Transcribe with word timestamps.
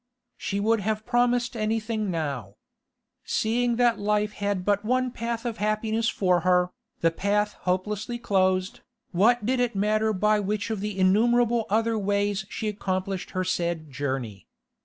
She 0.35 0.59
would 0.59 0.79
have 0.79 1.05
promised 1.05 1.55
anything 1.55 2.09
now. 2.09 2.55
Seeing 3.23 3.75
that 3.75 3.99
life 3.99 4.31
had 4.33 4.65
but 4.65 4.83
one 4.83 5.11
path 5.11 5.45
of 5.45 5.57
happiness 5.57 6.09
for 6.09 6.39
her, 6.39 6.71
the 7.01 7.11
path 7.11 7.53
hopelessly 7.69 8.17
closed, 8.17 8.79
what 9.11 9.45
did 9.45 9.59
it 9.59 9.75
matter 9.75 10.11
by 10.11 10.39
which 10.39 10.71
of 10.71 10.79
the 10.79 10.97
innumerable 10.97 11.67
other 11.69 11.99
ways 11.99 12.47
she 12.49 12.67
accomplished 12.67 13.29
her 13.37 13.43
sad 13.43 13.91
journey? 13.91 14.47